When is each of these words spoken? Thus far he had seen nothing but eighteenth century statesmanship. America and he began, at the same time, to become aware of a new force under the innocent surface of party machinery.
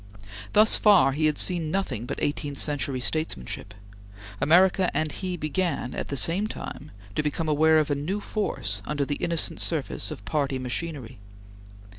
Thus 0.53 0.77
far 0.77 1.11
he 1.11 1.27
had 1.27 1.37
seen 1.37 1.69
nothing 1.69 2.07
but 2.07 2.17
eighteenth 2.23 2.57
century 2.57 2.99
statesmanship. 3.01 3.75
America 4.41 4.89
and 4.97 5.11
he 5.11 5.37
began, 5.37 5.93
at 5.93 6.07
the 6.07 6.17
same 6.17 6.47
time, 6.47 6.89
to 7.13 7.21
become 7.21 7.47
aware 7.47 7.77
of 7.77 7.91
a 7.91 7.93
new 7.93 8.19
force 8.19 8.81
under 8.85 9.05
the 9.05 9.17
innocent 9.17 9.59
surface 9.61 10.09
of 10.09 10.25
party 10.25 10.57
machinery. 10.57 11.19